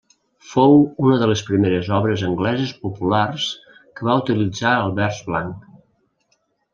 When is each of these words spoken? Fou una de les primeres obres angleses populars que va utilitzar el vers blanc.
Fou 0.51 0.77
una 1.07 1.17
de 1.23 1.25
les 1.31 1.41
primeres 1.49 1.89
obres 1.97 2.23
angleses 2.29 2.73
populars 2.85 3.45
que 3.99 4.07
va 4.09 4.15
utilitzar 4.23 4.73
el 4.87 4.95
vers 5.01 5.21
blanc. 5.29 5.69